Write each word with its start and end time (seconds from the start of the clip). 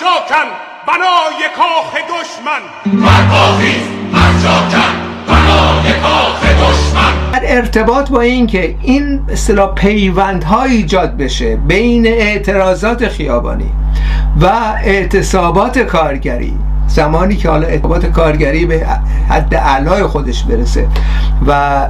جاکن 0.00 0.48
بنای 0.86 1.42
کاخ 1.56 1.94
دشمن. 1.94 2.62
برخیز 3.06 3.82
هر 4.14 4.32
جاکن 4.42 4.92
بنای 5.28 5.92
کاخ 6.00 6.42
دشمن 6.42 7.30
در 7.32 7.56
ارتباط 7.56 8.10
با 8.10 8.20
اینکه 8.20 8.76
این 8.82 9.20
اصطلاح 9.28 9.74
پیوندها 9.74 10.62
ایجاد 10.62 11.16
بشه 11.16 11.56
بین 11.56 12.06
اعتراضات 12.06 13.08
خیابانی 13.08 13.70
و 14.40 14.46
اعتصابات 14.84 15.78
کارگری 15.78 16.58
زمانی 16.86 17.36
که 17.36 17.48
حالا 17.48 17.66
اعتصابات 17.66 18.06
کارگری 18.06 18.66
به 18.66 18.86
حد 19.28 19.54
اعلای 19.54 20.02
خودش 20.02 20.44
برسه 20.44 20.88
و 21.46 21.80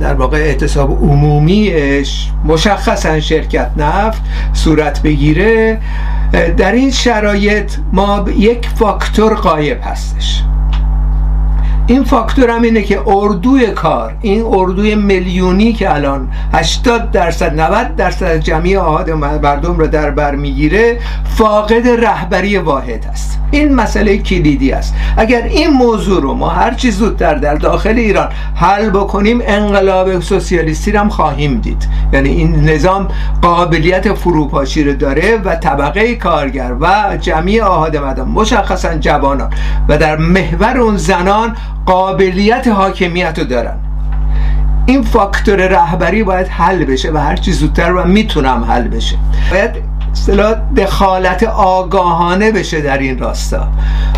در 0.00 0.14
واقع 0.14 0.36
اعتصاب 0.36 0.90
عمومیش 0.90 2.28
مشخصا 2.44 3.20
شرکت 3.20 3.70
نفت 3.76 4.22
صورت 4.52 5.02
بگیره 5.02 5.80
در 6.32 6.72
این 6.72 6.90
شرایط 6.90 7.72
ما 7.92 8.24
یک 8.36 8.68
فاکتور 8.68 9.34
قایب 9.34 9.78
هستش. 9.82 10.42
این 11.88 12.04
فاکتور 12.04 12.50
هم 12.50 12.62
اینه 12.62 12.82
که 12.82 13.00
اردوی 13.06 13.66
کار 13.66 14.14
این 14.20 14.44
اردوی 14.46 14.94
میلیونی 14.94 15.72
که 15.72 15.94
الان 15.94 16.28
80 16.52 17.10
درصد 17.10 17.60
90 17.60 17.96
درصد 17.96 18.36
جمعی 18.36 18.76
آهاد 18.76 19.10
مردم 19.10 19.78
رو 19.78 19.86
در 19.86 20.10
بر 20.10 20.34
می‌گیره 20.34 20.98
فاقد 21.24 21.88
رهبری 21.88 22.58
واحد 22.58 23.06
است. 23.12 23.38
این 23.50 23.74
مسئله 23.74 24.18
کلیدی 24.18 24.72
است. 24.72 24.94
اگر 25.16 25.42
این 25.42 25.70
موضوع 25.70 26.22
رو 26.22 26.34
ما 26.34 26.48
هر 26.48 26.74
چی 26.74 26.90
زودتر 26.90 27.34
در 27.34 27.54
داخل 27.54 27.98
ایران 27.98 28.28
حل 28.54 28.90
بکنیم 28.90 29.42
انقلاب 29.44 30.20
سوسیالیستی 30.20 30.92
رو 30.92 31.00
هم 31.00 31.08
خواهیم 31.08 31.58
دید. 31.58 31.88
یعنی 32.12 32.28
این 32.28 32.54
نظام 32.54 33.08
قابلیت 33.42 34.14
فروپاشی 34.14 34.84
رو 34.84 34.92
داره 34.92 35.36
و 35.44 35.54
طبقه 35.54 36.14
کارگر 36.14 36.74
و 36.80 37.16
جمعی 37.20 37.60
آهاد 37.60 37.96
مردم 37.96 38.28
مشخصا 38.28 38.94
جوانان 38.94 39.50
و 39.88 39.98
در 39.98 40.16
محور 40.16 40.78
اون 40.78 40.96
زنان 40.96 41.56
قابلیت 41.86 42.68
حاکمیت 42.68 43.38
رو 43.38 43.44
دارن. 43.44 43.76
این 44.86 45.02
فاکتور 45.02 45.56
رهبری 45.56 46.22
باید 46.22 46.48
حل 46.48 46.84
بشه 46.84 47.12
و 47.12 47.16
هرچی 47.16 47.52
زودتر 47.52 47.92
و 47.92 48.04
می‌تونم 48.04 48.64
حل 48.64 48.88
بشه. 48.88 49.16
باید 49.50 49.70
اصطلاح 50.16 50.54
دخالت 50.76 51.42
آگاهانه 51.42 52.52
بشه 52.52 52.80
در 52.80 52.98
این 52.98 53.18
راستا. 53.18 53.68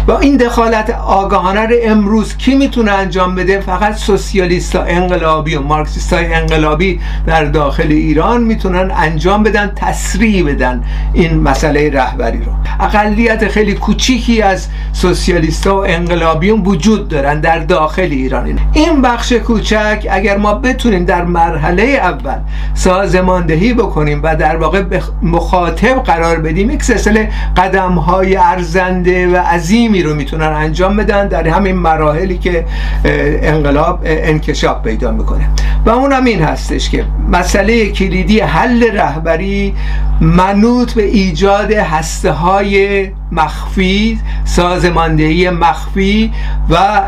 و 0.08 0.12
این 0.12 0.36
دخالت 0.36 0.90
آگاهانه 0.90 1.60
رو 1.60 1.74
امروز 1.82 2.36
کی 2.36 2.54
می‌تونه 2.54 2.90
انجام 2.90 3.34
بده؟ 3.34 3.60
فقط 3.60 3.94
سوسیالیست 3.96 4.76
انقلابی 4.76 5.56
و 5.56 5.62
مارکسیست 5.62 6.12
های 6.12 6.34
انقلابی 6.34 7.00
در 7.26 7.44
داخل 7.44 7.86
ایران 7.90 8.42
می‌تونن 8.42 8.90
انجام 8.96 9.42
بدن 9.42 9.72
تسریع 9.76 10.44
بدن 10.44 10.84
این 11.12 11.40
مسئله 11.40 11.90
رهبری 11.90 12.38
رو. 12.38 12.52
اقلیت 12.80 13.48
خیلی 13.48 13.74
کوچیکی 13.74 14.42
از 14.42 14.66
سوسیالیست 14.92 15.66
ها 15.66 15.76
و 15.76 15.86
انقلابیون 15.86 16.60
وجود 16.60 17.08
دارن 17.08 17.40
در 17.40 17.58
داخل 17.58 18.02
ایران. 18.02 18.58
این 18.72 19.02
بخش 19.02 19.32
کوچک 19.32 20.06
اگر 20.10 20.36
ما 20.36 20.54
بتونیم 20.54 21.04
در 21.04 21.24
مرحله 21.24 21.82
اول 21.82 22.38
سازماندهی 22.74 23.74
بکنیم 23.74 24.20
و 24.22 24.36
در 24.36 24.56
واقع 24.56 24.82
مخاطب 25.22 25.87
قرار 25.94 26.40
بدیم 26.40 26.70
یک 26.70 26.82
سلسله 26.82 27.30
قدم 27.56 27.92
های 27.92 28.36
ارزنده 28.36 29.28
و 29.28 29.36
عظیمی 29.36 30.02
رو 30.02 30.14
می‌تونن 30.14 30.46
انجام 30.46 30.96
بدن 30.96 31.28
در 31.28 31.48
همین 31.48 31.76
مراحلی 31.76 32.38
که 32.38 32.64
انقلاب 33.42 34.00
انکشاف 34.04 34.82
پیدا 34.82 35.10
می‌کنه. 35.10 35.48
و 35.86 35.90
اون 35.90 36.12
هم 36.12 36.24
این 36.24 36.42
هستش 36.42 36.90
که 36.90 37.04
مسئله 37.32 37.90
کلیدی 37.90 38.40
حل 38.40 38.84
رهبری 38.92 39.74
منوط 40.20 40.92
به 40.92 41.04
ایجاد 41.04 41.72
هسته 41.72 42.32
های 42.32 43.06
مخفی 43.32 44.20
سازماندهی 44.44 45.50
مخفی 45.50 46.32
و 46.70 47.00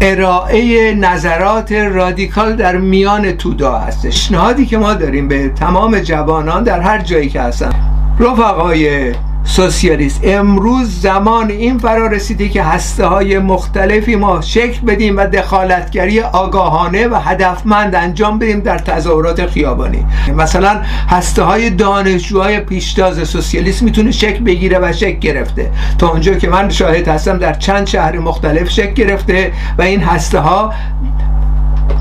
ارائه 0.00 0.94
نظرات 0.94 1.72
رادیکال 1.72 2.56
در 2.56 2.76
میان 2.76 3.32
تودا 3.32 3.78
هستش. 3.78 4.32
نهادی 4.32 4.66
که 4.66 4.78
ما 4.78 4.94
داریم 4.94 5.28
به 5.28 5.48
تمام 5.48 5.98
جوانان 5.98 6.62
در 6.62 6.80
هر 6.80 6.98
جایی 6.98 7.28
که 7.28 7.40
هستن. 7.40 7.97
رفقای 8.20 9.12
سوسیالیست 9.44 10.20
امروز 10.24 11.00
زمان 11.00 11.50
این 11.50 11.78
فرا 11.78 12.06
رسیده 12.06 12.48
که 12.48 12.62
هسته 12.62 13.06
های 13.06 13.38
مختلفی 13.38 14.16
ما 14.16 14.40
شکل 14.40 14.80
بدیم 14.86 15.16
و 15.16 15.26
دخالتگری 15.26 16.20
آگاهانه 16.20 17.08
و 17.08 17.14
هدفمند 17.14 17.94
انجام 17.94 18.38
بدیم 18.38 18.60
در 18.60 18.78
تظاهرات 18.78 19.46
خیابانی. 19.46 20.06
مثلا 20.36 20.80
هسته 21.08 21.42
های 21.42 21.70
دانشجوهای 21.70 22.60
پیشتاز 22.60 23.28
سوسیالیست 23.28 23.82
می‌تونه 23.82 24.10
شکل 24.10 24.44
بگیره 24.44 24.78
و 24.82 24.92
شکل 24.92 25.18
گرفته. 25.18 25.70
تا 25.98 26.08
اونجا 26.08 26.34
که 26.34 26.48
من 26.48 26.68
شاهد 26.70 27.08
هستم 27.08 27.38
در 27.38 27.52
چند 27.52 27.86
شهر 27.86 28.18
مختلف 28.18 28.70
شکل 28.70 28.92
گرفته 28.92 29.52
و 29.78 29.82
این 29.82 30.00
هسته 30.00 30.38
ها 30.38 30.72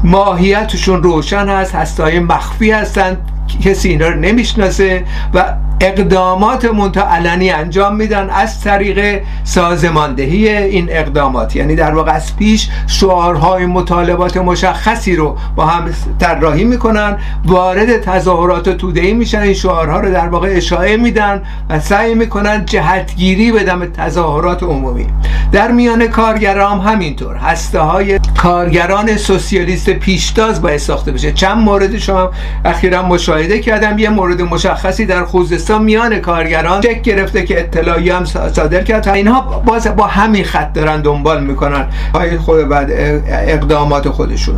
ماهیتشون 0.04 1.04
روشن 1.04 1.50
هست 1.50 1.76
هسته 1.76 2.04
های 2.04 2.20
مخفی 2.20 2.72
هستند 2.72 3.37
کسی 3.64 3.90
اینا 3.90 4.08
رو 4.08 4.16
نمی‌شناسه 4.20 5.04
و 5.34 5.54
اقدامات 5.82 6.66
منتا 6.66 7.02
علنی 7.02 7.50
انجام 7.50 7.96
میدن 7.96 8.30
از 8.30 8.62
طریق 8.62 9.22
سازماندهی 9.44 10.50
این 10.50 10.88
اقدامات. 10.92 11.56
یعنی 11.56 11.76
در 11.76 11.96
واقع 11.96 12.12
از 12.12 12.38
پیش 12.38 12.70
شعارهای 12.88 13.66
مطالبات 13.66 14.38
مشخصی 14.38 15.16
رو 15.16 15.38
با 15.56 15.66
هم 15.66 15.90
طراحی 16.20 16.64
می‌کنن 16.64 17.18
وارد 17.46 18.02
تظاهرات 18.02 18.70
تودهی 18.70 19.14
میشن 19.14 19.40
این 19.40 19.54
شعارها 19.54 20.00
رو 20.00 20.12
در 20.12 20.28
واقع 20.28 20.50
اشاعه 20.52 20.98
میدن 20.98 21.44
و 21.70 21.80
سعی 21.80 22.16
می‌کنن 22.16 22.66
جهتگیری 22.66 23.52
بدن 23.52 23.80
به 23.80 23.88
تظاهرات 23.88 24.64
عمومی. 24.64 25.08
در 25.52 25.72
میان 25.72 26.08
کارگران 26.08 26.80
هم 26.80 26.94
همینطور. 26.94 27.36
هسته 27.36 27.80
های 27.80 28.20
کارگران 28.38 29.18
سوسیالیست 29.18 29.90
پیشتاز 29.90 30.62
باید 30.62 30.78
ساخته 30.78 31.12
بشه. 31.12 31.32
چند 31.32 31.58
مورد 31.58 31.98
شما 31.98 32.32
اخیرا 32.66 33.04
مشاهده 33.04 33.37
کردم 33.46 34.00
یه 34.00 34.10
مورد 34.10 34.42
مشخصی 34.42 35.06
در 35.06 35.26
خوزستان 35.26 35.84
میان 35.84 36.20
کارگران 36.20 36.82
چک 36.82 37.02
گرفته 37.02 37.46
که 37.46 37.60
اطلاعی 37.60 38.10
هم 38.10 38.26
صادر 38.26 38.84
کرد 38.84 39.10
اینها 39.10 39.42
باز 39.42 39.88
با 39.96 40.08
همین 40.08 40.44
خط 40.44 40.74
دارن 40.74 41.02
دنبال 41.02 41.44
می‌کنن 41.44 41.86
های 42.14 42.38
خود 42.38 42.70
بعد 42.70 42.92
اقدامات 43.28 44.10
خودشون 44.10 44.56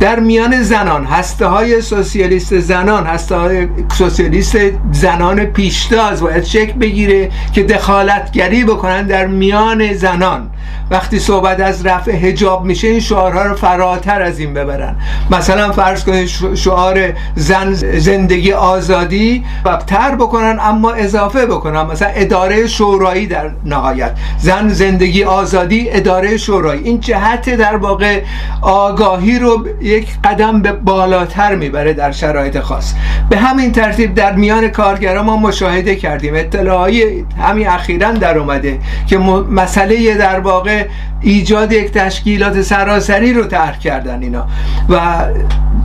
در 0.00 0.20
میان 0.20 0.62
زنان 0.62 1.04
هسته 1.04 1.46
های 1.46 1.80
سوسیالیست 1.80 2.58
زنان 2.58 3.06
هسته 3.06 3.36
های 3.36 3.68
سوسیالیست 3.92 4.58
زنان 4.92 5.44
پیشتاز 5.44 6.22
باید 6.22 6.44
شکل 6.44 6.72
بگیره 6.72 7.30
که 7.52 7.62
دخالتگری 7.62 8.64
بکنن 8.64 9.06
در 9.06 9.26
میان 9.26 9.92
زنان. 9.92 10.50
وقتی 10.90 11.18
صحبت 11.18 11.60
از 11.60 11.86
رفع 11.86 12.12
هجاب 12.12 12.64
میشه 12.64 12.88
این 12.88 13.00
شعارها 13.00 13.42
رو 13.42 13.54
فراتر 13.54 14.22
از 14.22 14.38
این 14.38 14.54
ببرن. 14.54 14.96
مثلا 15.30 15.72
فرض 15.72 16.04
کنید 16.04 16.28
شعار 16.54 17.12
زن 17.34 17.74
زندگی 17.74 18.52
آزادی 18.52 19.44
و 19.64 19.76
تر 19.76 20.14
بکنن 20.14 20.58
اما 20.60 20.92
اضافه 20.92 21.46
بکنن. 21.46 21.82
مثلا 21.82 22.08
اداره 22.08 22.66
شورایی 22.66 23.26
در 23.26 23.50
نهایت. 23.64 24.12
زن 24.38 24.68
زندگی 24.68 25.24
آزادی 25.24 25.90
اداره 25.90 26.36
شورایی. 26.36 26.82
این 26.82 27.00
جهت 27.00 27.50
در 27.56 27.76
واقع 27.76 28.22
آگاهی 28.62 29.38
رو 29.38 29.66
یک 29.86 30.08
قدم 30.24 30.62
به 30.62 30.72
بالاتر 30.72 31.54
می‌بره 31.54 31.92
در 31.92 32.12
شرایط 32.12 32.60
خاص. 32.60 32.94
به 33.30 33.36
همین 33.36 33.72
ترتیب 33.72 34.14
در 34.14 34.34
میان 34.34 34.68
کارگران 34.68 35.24
ما 35.24 35.36
مشاهده 35.36 35.96
کردیم. 35.96 36.34
اطلاعی 36.34 37.24
همین 37.42 37.68
اخیرا 37.68 38.12
در 38.12 38.38
اومده 38.38 38.78
که 39.06 39.18
مسئله 39.18 40.14
در 40.14 40.40
واقع 40.40 40.84
ایجاد 41.20 41.72
یک 41.72 41.90
تشکیلات 41.90 42.62
سراسری 42.62 43.32
رو 43.32 43.44
طرح 43.44 43.78
کردن 43.78 44.22
اینا. 44.22 44.46
و 44.88 45.00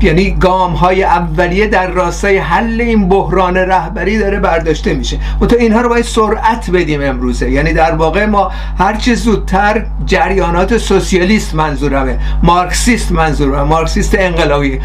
یعنی 0.03 0.31
گام 0.31 0.73
های 0.73 1.03
اولیه 1.03 1.67
در 1.67 1.87
راستای 1.87 2.37
حل 2.37 2.81
این 2.81 3.09
بحران 3.09 3.57
رهبری 3.57 4.19
داره 4.19 4.39
برداشته 4.39 4.93
میشه. 4.93 5.19
تو 5.49 5.55
اینها 5.59 5.81
رو 5.81 5.89
باید 5.89 6.05
سرعت 6.05 6.69
بدیم 6.69 7.01
امروزه. 7.03 7.51
یعنی 7.51 7.73
در 7.73 7.91
واقع 7.91 8.25
ما 8.25 8.51
هرچه 8.77 9.15
زودتر 9.15 9.85
جریانات 10.05 10.77
سوسیالیست 10.77 11.55
منظورمه. 11.55 12.19
مارکسیست 12.43 13.11
منظورمه. 13.11 13.63
مارکسیست 13.63 14.15
انقلابی. 14.19 14.79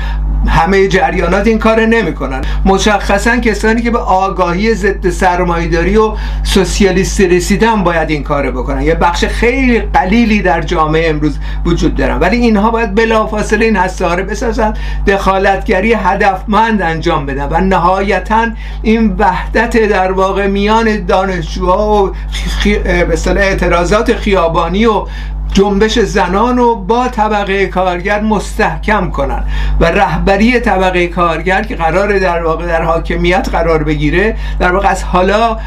همه 0.47 0.89
جریانات 0.89 1.47
این 1.47 1.59
کار 1.59 1.87
نمی‌کنن. 1.87 2.43
مشخصا 2.65 3.37
کسانی 3.37 3.83
که 3.83 3.91
به 3.91 3.99
آگاهی 3.99 4.75
ضد 4.75 5.11
سرمایه‌داری 5.11 5.97
و 5.97 6.13
سوسیالیست 6.43 7.21
رسیدن 7.21 7.85
باید 7.85 8.11
این 8.11 8.23
کار 8.23 8.51
بکنن. 8.51 8.83
یه 8.83 8.95
بخش 8.95 9.25
خیلی 9.25 9.81
قلیلی 9.81 10.43
در 10.43 10.63
جامعه 10.63 11.11
امروز 11.11 11.39
وجود 11.65 11.95
دارن. 11.95 12.19
ولی 12.19 12.37
اینها 12.37 12.71
باید 12.71 12.95
بلافاصله 12.95 13.65
این 13.65 13.77
هسته 13.77 14.15
رو 14.15 14.25
بسازن 14.25 14.75
دخالتگری 15.07 15.93
هدفمند 15.95 16.83
انجام 16.83 17.27
بدن 17.27 17.49
و 17.51 17.61
نهایتا 17.61 18.47
این 18.83 19.15
وحدت 19.19 19.77
در 19.77 20.13
واقع 20.13 20.47
میان 20.47 21.07
دانشجوها 21.07 22.05
و 22.05 22.13
خی... 22.61 22.77
اعتراضات 23.27 24.13
خیابانی 24.17 24.87
و 24.87 25.07
جنبش 25.57 25.99
زنان 25.99 26.57
رو 26.57 26.75
با 26.75 27.09
طبقه 27.09 27.67
کارگر 27.67 28.21
مستحکم 28.21 29.11
کنن 29.11 29.45
و 29.81 29.85
رهبری 29.85 30.61
طبقه 30.61 31.07
کارگر 31.07 31.63
که 31.63 31.77
قرار 31.77 32.19
در 32.19 32.45
واقع 32.45 32.67
در 32.67 32.83
حاکمیت 32.83 33.49
قرار 33.53 33.83
بگیره 33.85 34.37
در 34.59 34.73
واقع 34.73 34.89
از 34.89 35.05
حالا 35.05 35.59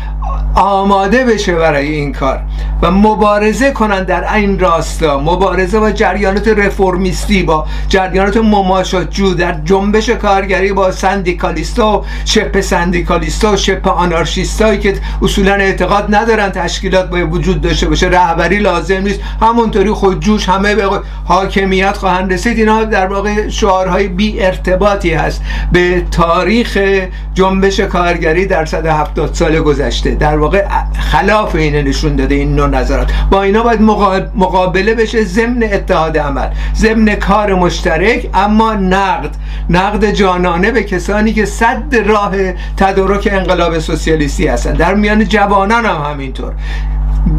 آماده 0.56 1.26
بشه 1.26 1.56
برای 1.56 1.88
این 1.88 2.14
کار 2.14 2.42
و 2.82 2.92
مبارزه 2.92 3.72
کنن 3.72 4.04
در 4.04 4.34
این 4.34 4.60
راستا. 4.60 5.20
مبارزه 5.20 5.80
با 5.80 5.92
جریانات 5.92 6.48
رفرمیستی 6.48 7.44
با 7.44 7.66
جریانات 7.88 8.38
مماشاتجو 8.38 9.34
در 9.34 9.60
جنبش 9.66 10.10
کارگری 10.10 10.74
با 10.74 10.92
سندیکالیستا 10.92 12.00
و 12.00 12.06
شپ 12.26 12.62
سندیکالیستا 12.62 13.54
و 13.54 13.58
شپ 13.58 13.88
آنارشیستایی 13.88 14.80
که 14.80 14.94
اصولا 15.22 15.54
اعتقاد 15.54 16.16
ندارن 16.16 16.50
تشکیلات 16.50 17.10
باید 17.10 17.34
وجود 17.34 17.62
داشته 17.62 17.88
باشه. 17.88 18.08
رهبری 18.08 18.60
لازم 18.60 19.02
نیست. 19.02 19.20
همونطوری 19.42 19.92
خودجوش 19.92 20.50
همه 20.50 20.76
به 20.76 20.90
حاکمیت 21.26 21.98
خواهند 21.98 22.34
رسید. 22.34 22.58
اینا 22.58 22.84
در 22.84 23.08
واقع 23.08 23.50
شعارهای 23.50 24.08
بی 24.08 24.42
ارتباطی 24.42 25.14
هست. 25.14 25.42
به 25.72 26.06
تاریخ 26.12 26.78
جنبش 27.34 27.80
کارگری 27.80 28.46
در 28.46 28.66
170 28.66 29.34
سال 29.34 29.60
گذشته. 29.60 30.16
در 30.16 30.39
واقع 30.40 30.66
خلاف 31.12 31.56
اینه 31.56 31.82
نشون 31.82 32.16
داده 32.16 32.36
این 32.36 32.56
نوع 32.56 32.68
نظرات. 32.68 33.12
با 33.32 33.44
اینا 33.44 33.64
باید 33.64 33.82
مقابله 34.36 34.96
بشه 34.96 35.24
ضمن 35.24 35.64
اتحاد 35.64 36.18
عمل 36.18 36.48
ضمن 36.76 37.16
کار 37.16 37.54
مشترک 37.54 38.30
اما 38.34 38.74
نقد. 38.74 39.30
نقد 39.70 40.12
جانانه 40.12 40.72
به 40.72 40.84
کسانی 40.84 41.34
که 41.34 41.46
صد 41.46 41.96
راه 42.06 42.32
تدارک 42.78 43.30
انقلاب 43.32 43.80
سوسیالیستی 43.80 44.48
هستن. 44.48 44.74
در 44.74 44.94
میان 44.94 45.26
جوانان 45.26 45.86
هم 45.86 46.12
همینطور. 46.12 46.54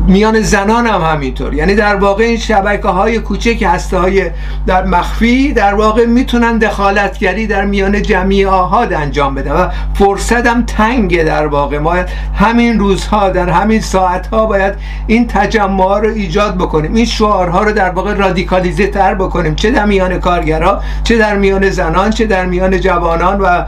میان 0.07 0.41
زنان 0.41 0.87
هم 0.87 1.03
همینطور. 1.03 1.55
یعنی 1.55 1.75
در 1.75 1.97
واقع 1.97 2.25
این 2.25 2.39
شبکه 2.39 2.89
های 2.89 3.19
کوچک 3.19 3.63
هسته 3.67 3.99
های 3.99 4.31
در 4.67 4.85
مخفی 4.85 5.53
در 5.53 5.75
واقع 5.75 6.07
می‌تونن 6.07 6.59
دخالتگری 6.59 7.47
در 7.47 7.65
میان 7.65 8.03
جمعی 8.03 8.45
آهاد 8.45 8.93
انجام 8.93 9.35
بدن 9.35 9.53
و 9.53 9.69
فرصت 9.95 10.47
هم 10.47 10.63
تنگه 10.63 11.25
در 11.25 11.47
واقع. 11.47 11.79
ما 11.79 11.95
همین 12.35 12.79
روزها 12.79 13.31
در 13.31 13.51
همین 13.51 13.81
ساعتها 13.81 14.47
باید 14.47 14.75
این 15.07 15.27
تجمع 15.27 15.99
رو 16.01 16.09
ایجاد 16.09 16.55
بکنیم. 16.55 16.95
این 16.95 17.05
شعارها 17.05 17.63
رو 17.63 17.73
در 17.73 17.91
واقع 17.91 18.15
رادیکالیزه 18.15 18.87
تر 18.87 19.15
بکنیم. 19.15 19.55
چه 19.55 19.71
در 19.71 19.87
میان 19.87 20.21
کارگرها 20.21 20.81
چه 21.05 21.17
در 21.17 21.37
میان 21.37 21.71
زنان 21.71 22.11
چه 22.11 22.27
در 22.27 22.47
میان 22.47 22.81
جوانان 22.81 23.41
و 23.41 23.65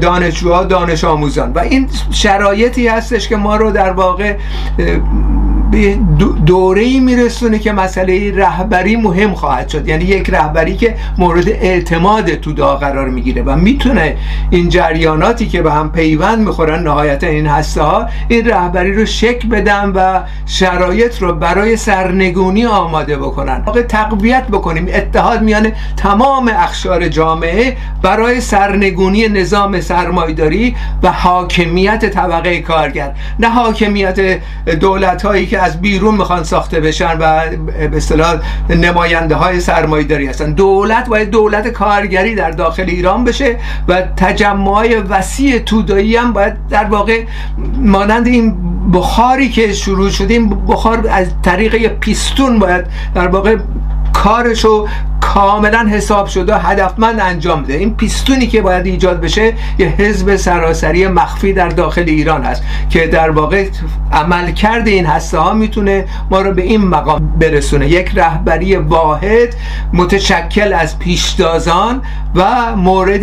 دانشجوها 0.00 0.64
دانش 0.64 1.04
آموزان 1.04 1.52
و 1.52 1.58
این 1.58 1.88
شرایطی 2.10 2.88
هستش 2.88 3.28
که 3.28 3.36
ما 3.36 3.56
رو 3.56 3.70
در 3.70 3.92
واقع 3.92 4.36
به 5.74 5.98
دوره 6.46 6.82
ای 6.82 7.00
میرسونه 7.00 7.58
که 7.58 7.72
مسئله 7.72 8.36
رهبری 8.36 8.96
مهم 8.96 9.34
خواهد 9.34 9.68
شد. 9.68 9.88
یعنی 9.88 10.04
یک 10.04 10.30
رهبری 10.30 10.76
که 10.76 10.94
مورد 11.18 11.48
اعتماد 11.48 12.34
تودا 12.34 12.76
قرار 12.76 13.08
می‌گیره 13.08 13.42
و 13.42 13.56
می‌تونه 13.56 14.16
این 14.50 14.68
جریاناتی 14.68 15.46
که 15.46 15.62
به 15.62 15.72
هم 15.72 15.92
پیوند 15.92 16.38
می‌خورن 16.38 16.82
نهایتا 16.82 17.26
این 17.26 17.46
هسته 17.46 17.82
ها 17.82 18.08
این 18.28 18.46
رهبری 18.46 18.92
رو 18.92 19.06
شک 19.06 19.46
بدن 19.46 19.92
و 19.94 20.20
شرایط 20.46 21.22
رو 21.22 21.32
برای 21.32 21.76
سرنگونی 21.76 22.66
آماده 22.66 23.16
بکنن. 23.16 23.62
واقع 23.66 23.82
تقویت 23.82 24.46
بکنیم. 24.46 24.86
اتحاد 24.94 25.42
میان 25.42 25.72
تمام 25.96 26.48
اخشار 26.48 27.08
جامعه 27.08 27.76
برای 28.02 28.40
سرنگونی 28.40 29.28
نظام 29.28 29.80
سرمایداری 29.80 30.76
و 31.02 31.12
حاکمیت 31.12 32.10
طبقه 32.10 32.60
کارگر. 32.60 33.14
نه 33.38 33.48
حاکمیت 33.48 34.40
دولت 34.80 35.22
هایی 35.22 35.46
که 35.46 35.63
از 35.64 35.80
بیرون 35.80 36.14
می‌خوان 36.14 36.44
ساخته 36.44 36.80
بشن 36.80 37.18
و 37.18 37.42
به 37.90 37.96
اصطلاح 37.96 38.40
نماینده 38.70 39.34
های 39.34 39.60
سرمایه‌داری 39.60 40.26
هستن. 40.26 40.52
دولت 40.52 41.08
باید 41.08 41.30
دولت 41.30 41.68
کارگری 41.68 42.34
در 42.34 42.50
داخل 42.50 42.82
ایران 42.82 43.24
بشه 43.24 43.56
و 43.88 44.02
تجمع 44.16 45.02
وسیع 45.08 45.58
تودایی 45.58 46.16
هم 46.16 46.32
باید 46.32 46.68
در 46.68 46.84
واقع 46.84 47.24
مانند 47.76 48.26
این 48.26 48.56
بخاری 48.92 49.48
که 49.48 49.72
شروع 49.72 50.10
شده 50.10 50.34
این 50.34 50.48
بخار 50.66 51.08
از 51.10 51.26
طریق 51.42 51.86
پیستون 51.86 52.58
باید 52.58 52.86
در 53.14 53.28
واقع 53.28 53.56
کارشو 54.12 54.88
کاملا 55.24 55.88
حساب 55.90 56.26
شده 56.26 56.58
هدفمند 56.58 57.20
انجام 57.20 57.62
ده 57.62 57.74
این 57.74 57.94
پیستونی 57.94 58.46
که 58.46 58.62
باید 58.62 58.86
ایجاد 58.86 59.20
بشه 59.20 59.52
یه 59.78 59.86
حزب 59.86 60.36
سراسری 60.36 61.08
مخفی 61.08 61.52
در 61.52 61.68
داخل 61.68 62.04
ایران 62.06 62.42
هست 62.42 62.62
که 62.90 63.06
در 63.06 63.30
واقع 63.30 63.68
عمل 64.12 64.52
کرده 64.52 64.90
این 64.90 65.06
هسته 65.06 65.38
ها 65.38 65.52
می‌تونه 65.54 66.04
ما 66.30 66.40
رو 66.40 66.54
به 66.54 66.62
این 66.62 66.80
مقام 66.84 67.32
برسونه. 67.40 67.88
یک 67.88 68.10
رهبری 68.14 68.76
واحد 68.76 69.54
متشکل 69.92 70.72
از 70.72 70.98
پیشتازان 70.98 72.02
و 72.34 72.76
مورد 72.76 73.22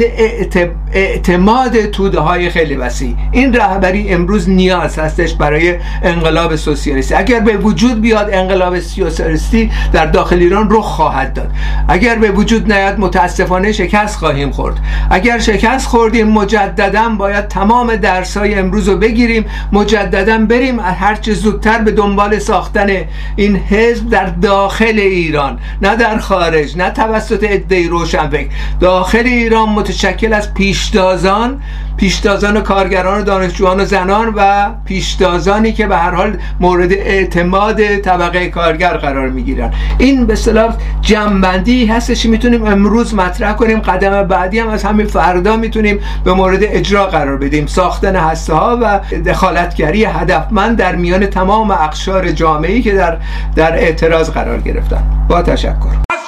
اعتماد 0.93 1.85
توده 1.85 2.19
های 2.19 2.49
خیلی 2.49 2.75
وسیع. 2.75 3.15
این 3.31 3.53
رهبری 3.53 4.09
امروز 4.09 4.49
نیاز 4.49 4.99
هستش 4.99 5.33
برای 5.33 5.75
انقلاب 6.03 6.55
سوسیالیستی. 6.55 7.13
اگر 7.15 7.39
به 7.39 7.57
وجود 7.57 8.01
بیاد 8.01 8.29
انقلاب 8.33 8.79
سوسیالیستی 8.79 9.71
در 9.93 10.05
داخل 10.05 10.37
ایران 10.37 10.67
رخ 10.71 10.85
خواهد 10.85 11.33
داد. 11.33 11.51
اگر 11.91 12.15
به 12.15 12.31
وجود 12.31 12.73
نیاد 12.73 12.99
متاسفانه 12.99 13.71
شکست 13.71 14.15
خواهیم 14.15 14.51
خورد. 14.51 14.75
اگر 15.09 15.39
شکست 15.39 15.87
خوردیم 15.87 16.27
مجددا 16.27 17.09
باید 17.09 17.47
تمام 17.47 17.95
درسای 17.95 18.53
امروز 18.53 18.89
رو 18.89 18.97
بگیریم 18.97 19.45
مجددا 19.71 20.37
بریم. 20.37 20.79
هرچه 20.79 21.33
زودتر 21.33 21.77
به 21.77 21.91
دنبال 21.91 22.39
ساختن 22.39 22.89
این 23.35 23.55
حزب 23.55 24.09
در 24.09 24.25
داخل 24.25 24.99
ایران 24.99 25.59
نه 25.81 25.95
در 25.95 26.17
خارج 26.17 26.77
نه 26.77 26.89
توسط 26.89 27.43
روشن 27.43 27.89
روشنفکر. 27.89 28.49
داخل 28.79 29.25
ایران 29.25 29.69
متشکل 29.69 30.33
از 30.33 30.53
پیشتازان 30.53 31.61
پیشتازان 32.01 32.57
و 32.57 32.61
کارگران 32.61 33.21
و 33.21 33.23
دانشجویان 33.23 33.79
و 33.79 33.85
زنان 33.85 34.33
و 34.35 34.69
پیشتازانی 34.85 35.73
که 35.73 35.87
به 35.87 35.97
هر 35.97 36.11
حال 36.11 36.37
مورد 36.59 36.91
اعتماد 36.93 37.97
طبقه 37.97 38.49
کارگر 38.49 38.97
قرار 38.97 39.29
می‌گیرن. 39.29 39.73
این 39.97 40.25
به 40.25 40.33
اصطلاح 40.33 40.75
جنبندی 41.01 41.85
هستش 41.85 42.25
می‌تونیم 42.25 42.65
امروز 42.65 43.15
مطرح 43.15 43.53
کنیم 43.53 43.79
قدم 43.79 44.23
بعدی 44.23 44.59
هم 44.59 44.69
از 44.69 44.83
همین 44.83 45.07
فردا 45.07 45.57
می‌تونیم 45.57 45.99
به 46.23 46.33
مورد 46.33 46.59
اجرا 46.61 47.07
قرار 47.07 47.37
بدیم. 47.37 47.65
ساختن 47.65 48.15
هسته 48.15 48.53
ها 48.53 48.79
و 48.81 48.99
دخالتگری 49.25 50.05
هدفمند 50.05 50.77
در 50.77 50.95
میان 50.95 51.25
تمام 51.25 51.71
اقشار 51.71 52.31
جامعه 52.31 52.81
که 52.81 52.93
در 52.93 53.17
در 53.55 53.73
اعتراض 53.73 54.29
قرار 54.29 54.61
گرفتن. 54.61 55.03
با 55.27 55.41
تشکر. 55.41 55.95
از 56.09 56.19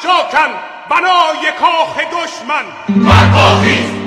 بنای 0.89 1.45
کاخ 1.59 1.97
دشمن. 1.97 2.65
برخیز 3.05 4.03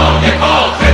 Oh, 0.00 0.87